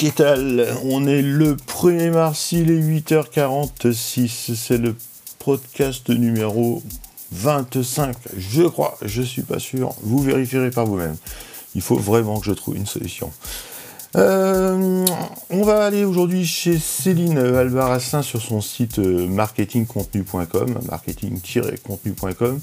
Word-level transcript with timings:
Qu'est-ce 0.00 0.82
On 0.86 1.06
est 1.06 1.20
le 1.20 1.56
1er 1.56 2.10
mars, 2.10 2.52
il 2.52 2.70
est 2.70 2.80
8h46, 2.80 4.54
c'est 4.54 4.78
le 4.78 4.96
podcast 5.38 6.08
numéro 6.08 6.82
25, 7.32 8.16
je 8.34 8.62
crois, 8.62 8.96
je 9.02 9.20
suis 9.20 9.42
pas 9.42 9.58
sûr, 9.58 9.92
vous 10.00 10.22
vérifierez 10.22 10.70
par 10.70 10.86
vous-même. 10.86 11.16
Il 11.74 11.82
faut 11.82 11.98
vraiment 11.98 12.40
que 12.40 12.46
je 12.46 12.52
trouve 12.52 12.76
une 12.76 12.86
solution. 12.86 13.30
Euh, 14.16 15.04
on 15.50 15.62
va 15.64 15.84
aller 15.84 16.06
aujourd'hui 16.06 16.46
chez 16.46 16.78
Céline 16.78 17.36
Albarassin 17.36 18.22
sur 18.22 18.40
son 18.40 18.62
site 18.62 19.00
euh, 19.00 19.26
marketingcontenu.com, 19.26 20.78
marketing-contenu.com. 20.88 22.60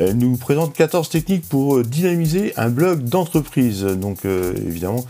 Elle 0.00 0.18
nous 0.18 0.36
présente 0.36 0.74
14 0.74 1.08
techniques 1.08 1.48
pour 1.48 1.82
dynamiser 1.82 2.52
un 2.56 2.70
blog 2.70 3.04
d'entreprise. 3.04 3.82
Donc 3.84 4.24
euh, 4.24 4.54
évidemment, 4.66 5.04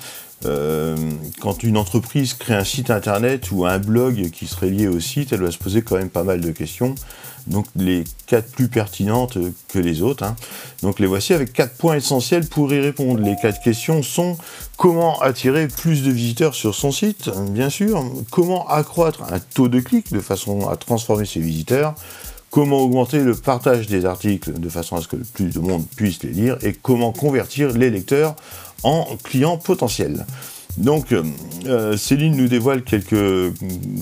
quand 1.40 1.62
une 1.62 1.76
entreprise 1.76 2.34
crée 2.34 2.54
un 2.54 2.64
site 2.64 2.90
internet 2.90 3.50
ou 3.50 3.66
un 3.66 3.78
blog 3.78 4.30
qui 4.30 4.46
serait 4.46 4.70
lié 4.70 4.88
au 4.88 4.98
site, 4.98 5.32
elle 5.32 5.42
va 5.42 5.50
se 5.50 5.58
poser 5.58 5.82
quand 5.82 5.96
même 5.96 6.08
pas 6.08 6.24
mal 6.24 6.40
de 6.40 6.50
questions 6.50 6.94
donc 7.46 7.66
les 7.76 8.04
quatre 8.26 8.50
plus 8.50 8.68
pertinentes 8.68 9.38
que 9.68 9.78
les 9.78 10.02
autres. 10.02 10.24
Hein. 10.24 10.36
Donc 10.82 10.98
les 10.98 11.06
voici 11.06 11.34
avec 11.34 11.52
quatre 11.52 11.76
points 11.76 11.96
essentiels 11.96 12.46
pour 12.46 12.72
y 12.72 12.80
répondre. 12.80 13.20
Les 13.20 13.36
quatre 13.40 13.60
questions 13.62 14.02
sont 14.02 14.36
comment 14.76 15.20
attirer 15.20 15.68
plus 15.68 16.02
de 16.02 16.10
visiteurs 16.10 16.54
sur 16.54 16.74
son 16.74 16.92
site, 16.92 17.30
bien 17.50 17.70
sûr, 17.70 18.04
comment 18.30 18.66
accroître 18.68 19.22
un 19.32 19.40
taux 19.40 19.68
de 19.68 19.80
clic 19.80 20.12
de 20.12 20.20
façon 20.20 20.68
à 20.68 20.76
transformer 20.76 21.26
ses 21.26 21.40
visiteurs, 21.40 21.94
comment 22.50 22.78
augmenter 22.78 23.20
le 23.20 23.34
partage 23.34 23.86
des 23.86 24.04
articles 24.04 24.58
de 24.58 24.68
façon 24.68 24.96
à 24.96 25.00
ce 25.00 25.08
que 25.08 25.16
le 25.16 25.24
plus 25.24 25.54
de 25.54 25.60
monde 25.60 25.84
puisse 25.96 26.22
les 26.22 26.30
lire, 26.30 26.58
et 26.62 26.72
comment 26.72 27.12
convertir 27.12 27.72
les 27.72 27.90
lecteurs 27.90 28.34
en 28.82 29.06
clients 29.22 29.56
potentiels. 29.56 30.26
Donc, 30.76 31.12
euh, 31.12 31.96
Céline 31.96 32.36
nous 32.36 32.46
dévoile 32.48 32.82
quelques, 32.82 33.52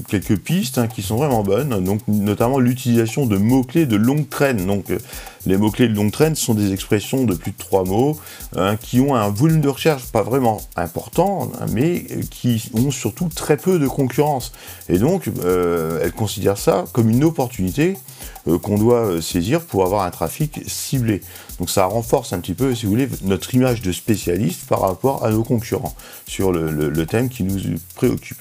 quelques 0.09 0.37
pistes 0.39 0.79
hein, 0.79 0.87
qui 0.87 1.03
sont 1.03 1.17
vraiment 1.17 1.43
bonnes, 1.43 1.83
donc 1.83 2.01
notamment 2.09 2.59
l'utilisation 2.59 3.27
de 3.27 3.39
mots-clés 3.39 3.87
de 3.87 3.97
longue 3.97 4.29
traîne. 4.29 4.67
Donc, 4.67 4.91
euh, 4.91 4.99
les 5.47 5.57
mots-clés 5.57 5.89
de 5.89 5.95
longue 5.95 6.13
traîne 6.13 6.35
sont 6.35 6.55
des 6.55 6.73
expressions 6.73 7.25
de 7.25 7.35
plus 7.35 7.53
de 7.53 7.57
trois 7.57 7.85
mots 7.85 8.19
hein, 8.55 8.77
qui 8.77 9.01
ont 9.01 9.15
un 9.15 9.31
volume 9.31 9.63
de 9.63 9.69
recherche 9.69 10.05
pas 10.13 10.23
vraiment 10.23 10.61
important, 10.77 11.51
hein, 11.59 11.67
mais 11.73 12.05
qui 12.31 12.71
ont 12.75 12.91
surtout 12.91 13.29
très 13.35 13.57
peu 13.57 13.79
de 13.79 13.89
concurrence. 13.89 14.53
Et 14.91 14.99
donc, 14.99 15.31
euh, 15.43 16.01
elle 16.03 16.13
considère 16.13 16.59
ça 16.59 16.85
comme 16.93 17.09
une 17.09 17.25
opportunité 17.25 17.97
euh, 17.97 18.18
qu'on 18.47 18.79
doit 18.79 19.07
euh, 19.07 19.21
saisir 19.21 19.61
pour 19.61 19.85
avoir 19.85 20.05
un 20.05 20.11
trafic 20.11 20.61
ciblé. 20.67 21.21
Donc 21.59 21.71
ça 21.71 21.87
renforce 21.87 22.33
un 22.33 22.41
petit 22.41 22.55
peu, 22.55 22.75
si 22.75 22.87
vous 22.87 22.93
voulez, 22.93 23.09
notre 23.23 23.55
image 23.55 23.83
de 23.83 23.93
spécialiste 23.93 24.67
par 24.69 24.81
rapport 24.81 25.25
à 25.25 25.31
nos 25.31 25.45
concurrents 25.45 25.95
sur 26.27 26.53
le 26.53 27.07
thème 27.07 27.29
qui 27.29 27.43
nous 27.43 27.59
préoccupe. 27.95 28.39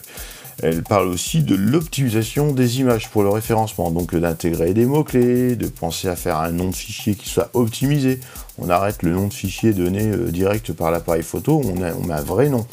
Elle 0.63 0.81
parle 0.81 1.07
aussi 1.09 1.43
de 1.43 1.53
l'optimisation 1.53 2.51
des 2.51 2.79
images 2.79 3.09
pour 3.09 3.21
le 3.21 3.29
référencement, 3.29 3.91
donc 3.91 4.15
d'intégrer 4.15 4.73
des 4.73 4.87
mots-clés, 4.87 5.55
de 5.55 5.67
penser 5.67 6.07
à 6.07 6.15
faire 6.15 6.37
un 6.39 6.51
nom 6.51 6.69
de 6.69 6.75
fichier 6.75 7.13
qui 7.13 7.29
soit 7.29 7.51
optimisé. 7.53 8.19
On 8.57 8.69
arrête 8.69 9.03
le 9.03 9.11
nom 9.11 9.27
de 9.27 9.33
fichier 9.33 9.71
donné 9.71 10.07
euh, 10.07 10.31
direct 10.31 10.73
par 10.73 10.89
l'appareil 10.89 11.21
photo, 11.21 11.61
on, 11.63 11.83
a, 11.83 11.93
on 11.93 12.07
met 12.07 12.15
un 12.15 12.23
vrai 12.23 12.49
nom. 12.49 12.65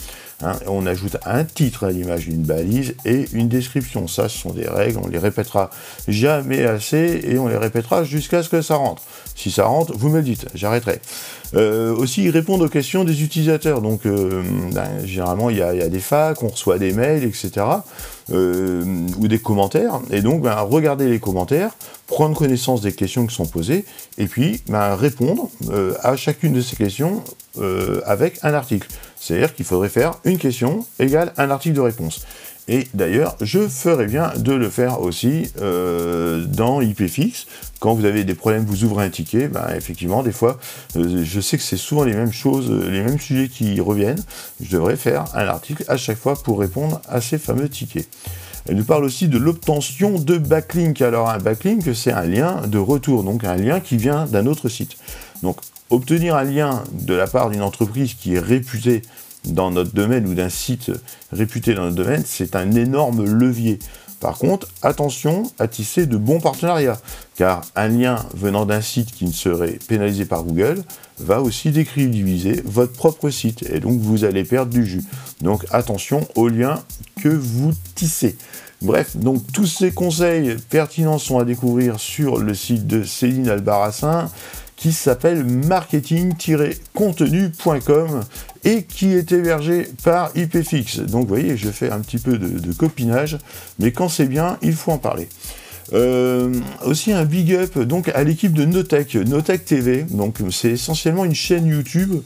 Hein, 0.44 0.52
on 0.66 0.86
ajoute 0.86 1.16
un 1.24 1.44
titre 1.44 1.84
à 1.84 1.90
l'image 1.90 2.26
d'une 2.26 2.42
balise 2.42 2.94
et 3.04 3.26
une 3.32 3.48
description. 3.48 4.06
Ça, 4.08 4.28
ce 4.28 4.38
sont 4.38 4.52
des 4.52 4.68
règles, 4.68 4.98
on 5.02 5.08
les 5.08 5.18
répétera 5.18 5.70
jamais 6.06 6.64
assez 6.64 7.22
et 7.24 7.38
on 7.38 7.48
les 7.48 7.56
répétera 7.56 8.04
jusqu'à 8.04 8.42
ce 8.42 8.48
que 8.48 8.60
ça 8.60 8.76
rentre. 8.76 9.02
Si 9.34 9.50
ça 9.50 9.64
rentre, 9.64 9.96
vous 9.96 10.10
me 10.10 10.18
le 10.18 10.22
dites, 10.22 10.46
j'arrêterai. 10.54 11.00
Euh, 11.54 11.94
aussi, 11.94 12.28
répondre 12.30 12.64
aux 12.64 12.68
questions 12.68 13.04
des 13.04 13.22
utilisateurs. 13.22 13.80
Donc, 13.80 14.06
euh, 14.06 14.42
ben, 14.72 14.88
généralement, 15.04 15.50
il 15.50 15.58
y, 15.58 15.62
a 15.62 15.88
des 15.88 16.00
facs, 16.00 16.42
on 16.42 16.48
reçoit 16.48 16.78
des 16.78 16.92
mails, 16.92 17.24
etc. 17.24 17.66
Euh, 18.32 18.84
ou 19.18 19.28
des 19.28 19.38
commentaires. 19.38 20.00
Et 20.10 20.20
donc, 20.20 20.42
ben, 20.42 20.56
regarder 20.60 21.08
les 21.08 21.20
commentaires, 21.20 21.70
prendre 22.06 22.36
connaissance 22.36 22.80
des 22.80 22.92
questions 22.92 23.26
qui 23.26 23.34
sont 23.34 23.46
posées, 23.46 23.84
et 24.18 24.26
puis 24.26 24.62
ben, 24.68 24.94
répondre 24.94 25.48
à 26.02 26.16
chacune 26.16 26.52
de 26.52 26.60
ces 26.60 26.76
questions 26.76 27.22
avec 28.04 28.38
un 28.42 28.52
article. 28.52 28.88
C'est-à-dire 29.24 29.54
qu'il 29.54 29.64
faudrait 29.64 29.88
faire 29.88 30.18
une 30.24 30.36
question 30.36 30.84
égale 30.98 31.32
un 31.38 31.50
article 31.50 31.76
de 31.76 31.80
réponse. 31.80 32.26
Et 32.68 32.88
d'ailleurs, 32.92 33.36
je 33.40 33.68
ferai 33.68 34.06
bien 34.06 34.32
de 34.36 34.52
le 34.52 34.68
faire 34.68 35.00
aussi 35.00 35.50
euh, 35.60 36.44
dans 36.44 36.82
IPFix. 36.82 37.46
Quand 37.80 37.94
vous 37.94 38.04
avez 38.04 38.24
des 38.24 38.34
problèmes, 38.34 38.64
vous 38.64 38.84
ouvrez 38.84 39.06
un 39.06 39.10
ticket, 39.10 39.48
ben, 39.48 39.66
effectivement, 39.74 40.22
des 40.22 40.32
fois, 40.32 40.58
euh, 40.96 41.22
je 41.24 41.40
sais 41.40 41.56
que 41.56 41.62
c'est 41.62 41.78
souvent 41.78 42.04
les 42.04 42.12
mêmes 42.12 42.32
choses, 42.32 42.70
les 42.70 43.02
mêmes 43.02 43.18
sujets 43.18 43.48
qui 43.48 43.80
reviennent. 43.80 44.22
Je 44.62 44.70
devrais 44.70 44.96
faire 44.96 45.24
un 45.34 45.46
article 45.46 45.84
à 45.88 45.96
chaque 45.96 46.18
fois 46.18 46.34
pour 46.34 46.60
répondre 46.60 47.00
à 47.08 47.22
ces 47.22 47.38
fameux 47.38 47.70
tickets. 47.70 48.08
Elle 48.66 48.76
nous 48.76 48.84
parle 48.84 49.04
aussi 49.04 49.28
de 49.28 49.36
l'obtention 49.36 50.18
de 50.18 50.38
backlink. 50.38 51.02
Alors 51.02 51.28
un 51.28 51.38
backlink, 51.38 51.82
c'est 51.94 52.12
un 52.12 52.24
lien 52.24 52.62
de 52.66 52.78
retour, 52.78 53.22
donc 53.22 53.44
un 53.44 53.56
lien 53.56 53.80
qui 53.80 53.96
vient 53.98 54.24
d'un 54.24 54.46
autre 54.46 54.68
site. 54.68 54.96
Donc 55.42 55.58
obtenir 55.90 56.34
un 56.34 56.44
lien 56.44 56.82
de 56.92 57.14
la 57.14 57.26
part 57.26 57.50
d'une 57.50 57.62
entreprise 57.62 58.14
qui 58.14 58.34
est 58.34 58.40
réputée 58.40 59.02
dans 59.44 59.70
notre 59.70 59.92
domaine 59.92 60.26
ou 60.26 60.34
d'un 60.34 60.48
site 60.48 60.90
réputé 61.30 61.74
dans 61.74 61.84
notre 61.84 61.96
domaine, 61.96 62.22
c'est 62.24 62.56
un 62.56 62.72
énorme 62.72 63.24
levier. 63.24 63.78
Par 64.24 64.38
contre, 64.38 64.68
attention 64.80 65.42
à 65.58 65.68
tisser 65.68 66.06
de 66.06 66.16
bons 66.16 66.40
partenariats, 66.40 66.98
car 67.36 67.60
un 67.76 67.88
lien 67.88 68.24
venant 68.32 68.64
d'un 68.64 68.80
site 68.80 69.12
qui 69.12 69.26
ne 69.26 69.32
serait 69.32 69.78
pénalisé 69.86 70.24
par 70.24 70.44
Google 70.44 70.82
va 71.18 71.42
aussi 71.42 71.70
décrédibiliser 71.70 72.62
votre 72.64 72.94
propre 72.94 73.28
site, 73.28 73.68
et 73.70 73.80
donc 73.80 74.00
vous 74.00 74.24
allez 74.24 74.44
perdre 74.44 74.72
du 74.72 74.86
jus. 74.86 75.04
Donc 75.42 75.66
attention 75.72 76.26
aux 76.36 76.48
liens 76.48 76.82
que 77.20 77.28
vous 77.28 77.72
tissez. 77.94 78.38
Bref, 78.80 79.14
donc 79.14 79.42
tous 79.52 79.66
ces 79.66 79.92
conseils 79.92 80.56
pertinents 80.70 81.18
sont 81.18 81.38
à 81.38 81.44
découvrir 81.44 82.00
sur 82.00 82.38
le 82.38 82.54
site 82.54 82.86
de 82.86 83.04
Céline 83.04 83.50
Albarassin 83.50 84.30
qui 84.76 84.92
s'appelle 84.92 85.44
marketing-contenu.com 85.44 88.24
et 88.64 88.82
qui 88.82 89.12
est 89.12 89.30
hébergé 89.32 89.88
par 90.02 90.36
IPFix. 90.36 90.98
Donc 91.00 91.22
vous 91.22 91.28
voyez, 91.28 91.56
je 91.56 91.70
fais 91.70 91.90
un 91.90 92.00
petit 92.00 92.18
peu 92.18 92.36
de, 92.38 92.72
copinage, 92.72 93.38
mais 93.78 93.92
quand 93.92 94.08
c'est 94.08 94.26
bien, 94.26 94.58
il 94.62 94.74
faut 94.74 94.90
en 94.92 94.98
parler. 94.98 95.28
Euh, 95.92 96.52
aussi 96.84 97.12
un 97.12 97.26
big 97.26 97.52
up 97.52 97.78
donc 97.78 98.08
à 98.08 98.24
l'équipe 98.24 98.54
de 98.54 98.64
Notech, 98.64 99.14
Notech 99.14 99.64
TV. 99.64 100.02
Donc 100.04 100.38
c'est 100.50 100.70
essentiellement 100.70 101.24
une 101.24 101.34
chaîne 101.34 101.66
YouTube 101.66 102.22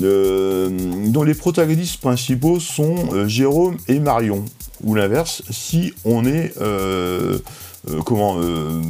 euh, 0.00 0.70
dont 1.08 1.24
les 1.24 1.34
protagonistes 1.34 2.00
principaux 2.00 2.60
sont 2.60 3.12
euh, 3.12 3.26
Jérôme 3.26 3.76
et 3.88 3.98
Marion, 3.98 4.44
ou 4.82 4.94
l'inverse 4.94 5.42
si 5.50 5.92
on 6.04 6.24
est 6.26 6.52
euh, 7.88 8.02
comment 8.04 8.36
euh, 8.38 8.82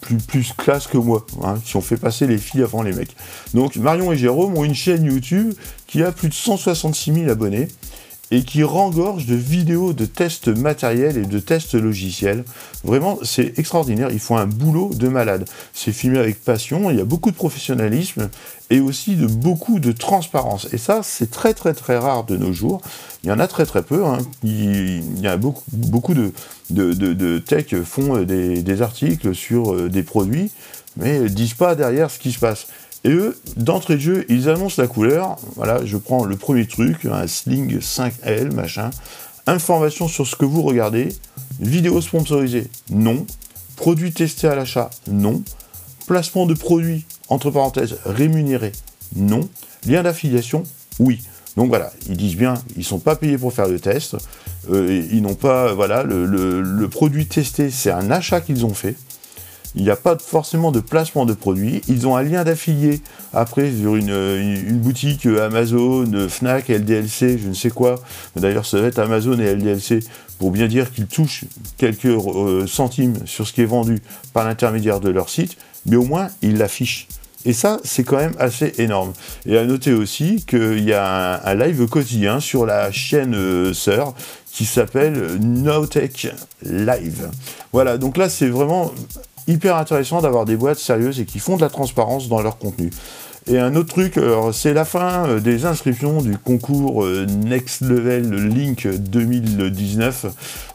plus, 0.00 0.16
plus 0.16 0.52
classe 0.56 0.86
que 0.86 0.96
moi, 0.96 1.26
hein, 1.42 1.56
qui 1.62 1.76
ont 1.76 1.82
fait 1.82 1.98
passer 1.98 2.26
les 2.26 2.38
filles 2.38 2.62
avant 2.62 2.82
les 2.82 2.92
mecs. 2.92 3.14
Donc 3.52 3.76
Marion 3.76 4.10
et 4.10 4.16
Jérôme 4.16 4.56
ont 4.56 4.64
une 4.64 4.74
chaîne 4.74 5.04
YouTube 5.04 5.52
qui 5.86 6.02
a 6.02 6.12
plus 6.12 6.28
de 6.28 6.34
166 6.34 7.12
000 7.12 7.30
abonnés 7.30 7.68
et 8.30 8.42
qui 8.42 8.62
rengorge 8.62 9.26
de 9.26 9.34
vidéos 9.34 9.92
de 9.92 10.04
tests 10.04 10.48
matériels 10.48 11.16
et 11.16 11.26
de 11.26 11.38
tests 11.38 11.74
logiciels. 11.74 12.44
Vraiment, 12.84 13.18
c'est 13.22 13.58
extraordinaire. 13.58 14.10
Ils 14.10 14.20
font 14.20 14.36
un 14.36 14.46
boulot 14.46 14.90
de 14.94 15.08
malade. 15.08 15.48
C'est 15.72 15.92
filmé 15.92 16.18
avec 16.18 16.42
passion. 16.44 16.90
Il 16.90 16.98
y 16.98 17.00
a 17.00 17.04
beaucoup 17.04 17.30
de 17.30 17.36
professionnalisme 17.36 18.28
et 18.70 18.80
aussi 18.80 19.16
de 19.16 19.26
beaucoup 19.26 19.80
de 19.80 19.92
transparence. 19.92 20.68
Et 20.72 20.78
ça, 20.78 21.00
c'est 21.02 21.30
très 21.30 21.54
très 21.54 21.72
très 21.72 21.96
rare 21.96 22.24
de 22.24 22.36
nos 22.36 22.52
jours. 22.52 22.82
Il 23.24 23.30
y 23.30 23.32
en 23.32 23.38
a 23.38 23.48
très 23.48 23.64
très 23.64 23.82
peu. 23.82 24.04
Hein. 24.04 24.18
Il, 24.42 25.20
y 25.20 25.26
a 25.26 25.36
beaucoup, 25.36 26.14
de, 26.14 26.32
de, 26.70 26.92
de, 26.92 27.38
tech 27.38 27.74
font 27.82 28.22
des, 28.22 28.62
des, 28.62 28.82
articles 28.82 29.34
sur 29.34 29.74
euh, 29.74 29.88
des 29.88 30.02
produits, 30.02 30.50
mais 30.96 31.28
disent 31.30 31.54
pas 31.54 31.74
derrière 31.74 32.10
ce 32.10 32.18
qui 32.18 32.32
se 32.32 32.38
passe. 32.38 32.66
Et 33.04 33.10
eux, 33.10 33.38
d'entrée 33.56 33.94
de 33.94 34.00
jeu, 34.00 34.26
ils 34.28 34.48
annoncent 34.48 34.80
la 34.80 34.88
couleur. 34.88 35.36
Voilà, 35.54 35.84
je 35.84 35.96
prends 35.96 36.24
le 36.24 36.36
premier 36.36 36.66
truc, 36.66 37.04
un 37.04 37.26
Sling 37.26 37.78
5L, 37.78 38.52
machin. 38.52 38.90
Information 39.46 40.08
sur 40.08 40.26
ce 40.26 40.36
que 40.36 40.44
vous 40.44 40.62
regardez. 40.62 41.08
Vidéo 41.60 42.00
sponsorisée, 42.00 42.68
non. 42.90 43.26
Produit 43.76 44.12
testé 44.12 44.48
à 44.48 44.54
l'achat, 44.54 44.90
non. 45.06 45.42
Placement 46.06 46.46
de 46.46 46.54
produits, 46.54 47.06
entre 47.28 47.50
parenthèses, 47.50 47.98
rémunéré, 48.04 48.72
non. 49.14 49.48
Lien 49.86 50.02
d'affiliation, 50.02 50.64
oui. 50.98 51.20
Donc 51.56 51.68
voilà, 51.68 51.92
ils 52.08 52.16
disent 52.16 52.36
bien, 52.36 52.54
ils 52.76 52.80
ne 52.80 52.84
sont 52.84 52.98
pas 52.98 53.16
payés 53.16 53.38
pour 53.38 53.52
faire 53.52 53.68
le 53.68 53.80
test. 53.80 54.16
Euh, 54.70 55.06
ils 55.10 55.22
n'ont 55.22 55.34
pas, 55.34 55.72
voilà, 55.72 56.02
le 56.02 56.86
produit 56.88 57.26
testé, 57.26 57.70
c'est 57.70 57.90
un 57.90 58.10
achat 58.10 58.40
qu'ils 58.40 58.64
ont 58.66 58.74
fait. 58.74 58.96
Il 59.74 59.82
n'y 59.82 59.90
a 59.90 59.96
pas 59.96 60.16
forcément 60.18 60.72
de 60.72 60.80
placement 60.80 61.26
de 61.26 61.34
produits. 61.34 61.82
Ils 61.88 62.06
ont 62.06 62.16
un 62.16 62.22
lien 62.22 62.44
d'affilié 62.44 63.00
après 63.32 63.70
sur 63.70 63.96
une, 63.96 64.78
boutique 64.78 65.26
Amazon, 65.26 66.28
Fnac, 66.28 66.68
LDLC, 66.68 67.38
je 67.38 67.48
ne 67.48 67.54
sais 67.54 67.70
quoi. 67.70 67.96
D'ailleurs, 68.36 68.66
ça 68.66 68.80
va 68.80 68.86
être 68.86 68.98
Amazon 68.98 69.38
et 69.38 69.54
LDLC 69.54 70.00
pour 70.38 70.50
bien 70.50 70.68
dire 70.68 70.92
qu'ils 70.92 71.06
touchent 71.06 71.44
quelques 71.76 72.06
euh, 72.06 72.66
centimes 72.66 73.14
sur 73.26 73.46
ce 73.46 73.52
qui 73.52 73.62
est 73.62 73.66
vendu 73.66 74.00
par 74.32 74.44
l'intermédiaire 74.44 75.00
de 75.00 75.10
leur 75.10 75.28
site, 75.28 75.56
mais 75.86 75.96
au 75.96 76.04
moins 76.04 76.28
ils 76.42 76.56
l'affichent. 76.56 77.08
Et 77.44 77.52
ça, 77.52 77.78
c'est 77.84 78.04
quand 78.04 78.16
même 78.16 78.34
assez 78.38 78.74
énorme. 78.78 79.12
Et 79.46 79.56
à 79.56 79.64
noter 79.64 79.92
aussi 79.92 80.44
qu'il 80.44 80.82
y 80.84 80.92
a 80.92 81.40
un, 81.44 81.54
live 81.54 81.86
quotidien 81.86 82.40
sur 82.40 82.66
la 82.66 82.90
chaîne 82.90 83.34
euh, 83.34 83.72
sœur 83.72 84.14
qui 84.50 84.64
s'appelle 84.64 85.38
Nowtech 85.40 86.28
Live. 86.62 87.28
Voilà, 87.72 87.96
donc 87.96 88.16
là, 88.16 88.28
c'est 88.28 88.48
vraiment 88.48 88.92
hyper 89.48 89.76
intéressant 89.76 90.20
d'avoir 90.20 90.44
des 90.44 90.56
boîtes 90.56 90.78
sérieuses 90.78 91.20
et 91.20 91.24
qui 91.24 91.38
font 91.40 91.56
de 91.56 91.62
la 91.62 91.70
transparence 91.70 92.28
dans 92.28 92.40
leur 92.40 92.58
contenu. 92.58 92.90
Et 93.50 93.58
un 93.58 93.74
autre 93.76 93.88
truc, 93.88 94.20
c'est 94.52 94.74
la 94.74 94.84
fin 94.84 95.26
euh, 95.26 95.40
des 95.40 95.64
inscriptions 95.64 96.20
du 96.20 96.36
concours 96.36 97.02
euh, 97.02 97.24
Next 97.24 97.80
Level 97.80 98.30
Link 98.48 98.86
2019, 98.86 100.26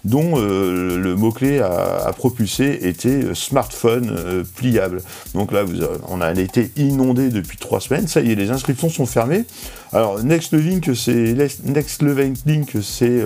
dont 0.06 0.34
euh, 0.38 0.98
le 0.98 1.16
mot-clé 1.16 1.60
à, 1.60 2.12
propulser 2.18 2.88
était 2.88 3.36
smartphone 3.36 4.44
pliable. 4.56 5.04
Donc 5.36 5.52
là, 5.52 5.66
on 6.08 6.20
a 6.20 6.32
été 6.32 6.72
inondé 6.76 7.30
depuis 7.30 7.58
trois 7.58 7.80
semaines. 7.80 8.08
Ça 8.08 8.22
y 8.22 8.32
est, 8.32 8.36
les 8.36 8.50
inscriptions 8.50 8.90
sont 8.90 9.06
fermées. 9.06 9.46
Alors, 9.92 10.24
Next 10.24 10.56
c'est 10.96 11.36
Next 11.66 12.02
Level 12.02 12.34
Link, 12.46 12.78
c'est 12.82 13.24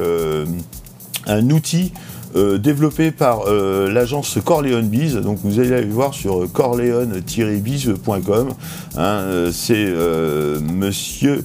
un 1.25 1.49
outil 1.49 1.93
euh, 2.35 2.57
développé 2.57 3.11
par 3.11 3.43
euh, 3.47 3.91
l'agence 3.91 4.37
Corleone 4.43 4.87
Biz. 4.87 5.15
Donc 5.15 5.39
vous 5.43 5.59
allez 5.59 5.73
aller 5.73 5.85
voir 5.85 6.13
sur 6.13 6.51
corleone-biz.com. 6.51 8.49
Hein, 8.97 9.01
euh, 9.01 9.51
c'est 9.51 9.87
monsieur. 10.61 11.43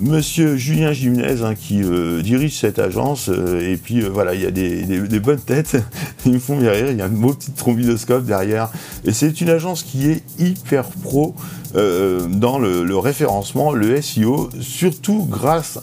Monsieur 0.00 0.56
Julien 0.56 0.92
Jimenez 0.92 1.42
hein, 1.42 1.54
qui 1.54 1.82
dirige 2.22 2.58
cette 2.58 2.78
agence 2.78 3.28
et 3.28 3.76
puis 3.76 4.00
voilà 4.02 4.34
il 4.34 4.42
y 4.42 4.46
a 4.46 4.50
des, 4.50 5.20
bonnes 5.20 5.40
têtes 5.40 5.76
ils 6.26 6.32
me 6.32 6.38
font 6.38 6.58
rire 6.58 6.90
il 6.90 6.96
y 6.96 7.02
a 7.02 7.06
un 7.06 7.08
beau 7.08 7.32
petit 7.32 7.50
trombidoscope 7.52 8.24
derrière 8.24 8.70
et 9.04 9.12
c'est 9.12 9.40
une 9.40 9.50
agence 9.50 9.82
qui 9.82 10.08
est 10.10 10.22
hyper 10.38 10.84
pro 10.84 11.34
dans 11.74 12.58
le, 12.58 12.96
référencement 12.96 13.72
le 13.72 14.00
SEO 14.00 14.50
surtout 14.60 15.26
grâce 15.28 15.78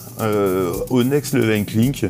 au 0.90 1.02
Next 1.02 1.34
Level 1.34 1.64
Link 1.74 2.06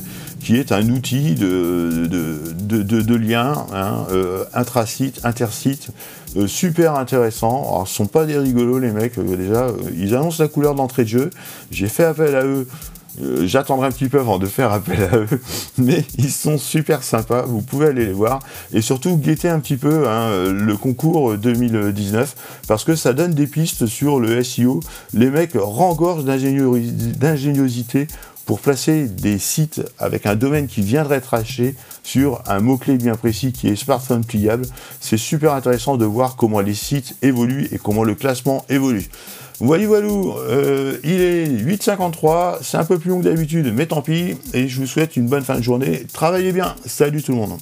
qui 0.46 0.56
est 0.56 0.70
un 0.70 0.88
outil 0.90 1.34
de, 1.34 2.06
de, 2.06 3.14
lien 3.16 3.66
hein, 3.72 4.06
euh, 4.12 4.44
intrasite, 4.54 5.24
intersite, 5.24 5.88
euh, 6.36 6.46
super 6.46 6.94
intéressant. 6.94 7.62
Alors, 7.62 7.88
ce 7.88 7.96
sont 7.96 8.06
pas 8.06 8.26
des 8.26 8.38
rigolos 8.38 8.78
les 8.78 8.92
mecs, 8.92 9.18
euh, 9.18 9.36
déjà, 9.36 9.68
ils 9.96 10.14
annoncent 10.14 10.40
la 10.40 10.48
couleur 10.48 10.76
d'entrée 10.76 11.02
de 11.02 11.08
jeu. 11.08 11.30
J'ai 11.72 11.88
fait 11.96 12.04
appel 12.04 12.36
à 12.36 12.44
eux. 12.44 12.66
J'attendrai 13.44 13.86
un 13.86 13.90
petit 13.90 14.10
peu 14.10 14.20
avant 14.20 14.38
de 14.38 14.44
faire 14.44 14.70
appel 14.72 15.02
à 15.10 15.16
eux, 15.16 15.40
mais 15.78 16.04
ils 16.18 16.30
sont 16.30 16.58
super 16.58 17.02
sympas, 17.02 17.46
vous 17.46 17.62
pouvez 17.62 17.86
aller 17.86 18.04
les 18.04 18.12
voir, 18.12 18.40
et 18.74 18.82
surtout 18.82 19.16
guetter 19.16 19.48
un 19.48 19.58
petit 19.58 19.78
peu 19.78 20.06
hein, 20.06 20.52
le 20.52 20.76
concours 20.76 21.38
2019, 21.38 22.34
parce 22.68 22.84
que 22.84 22.94
ça 22.94 23.14
donne 23.14 23.32
des 23.32 23.46
pistes 23.46 23.86
sur 23.86 24.20
le 24.20 24.44
SEO, 24.44 24.80
les 25.14 25.30
mecs 25.30 25.52
rengorgent 25.54 26.24
d'ingéniosité 26.24 28.06
pour 28.46 28.60
placer 28.60 29.06
des 29.06 29.38
sites 29.38 29.82
avec 29.98 30.24
un 30.24 30.36
domaine 30.36 30.68
qui 30.68 30.80
viendrait 30.80 31.16
être 31.16 31.34
sur 32.02 32.40
un 32.46 32.60
mot-clé 32.60 32.96
bien 32.96 33.16
précis 33.16 33.52
qui 33.52 33.68
est 33.68 33.76
smartphone 33.76 34.24
pliable. 34.24 34.64
C'est 35.00 35.18
super 35.18 35.52
intéressant 35.52 35.96
de 35.96 36.04
voir 36.04 36.36
comment 36.36 36.60
les 36.60 36.74
sites 36.74 37.16
évoluent 37.22 37.68
et 37.72 37.78
comment 37.78 38.04
le 38.04 38.14
classement 38.14 38.64
évolue. 38.68 39.08
Voilà, 39.58 39.86
voilà, 39.86 40.06
euh, 40.06 40.98
il 41.02 41.20
est 41.20 41.46
8h53, 41.46 42.58
c'est 42.62 42.76
un 42.76 42.84
peu 42.84 42.98
plus 42.98 43.10
long 43.10 43.20
que 43.20 43.24
d'habitude, 43.24 43.72
mais 43.74 43.86
tant 43.86 44.02
pis, 44.02 44.36
et 44.52 44.68
je 44.68 44.80
vous 44.80 44.86
souhaite 44.86 45.16
une 45.16 45.28
bonne 45.28 45.44
fin 45.44 45.56
de 45.56 45.62
journée. 45.62 46.04
Travaillez 46.12 46.52
bien, 46.52 46.76
salut 46.84 47.22
tout 47.22 47.32
le 47.32 47.38
monde. 47.38 47.58